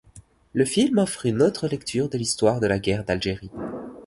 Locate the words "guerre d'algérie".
2.79-3.51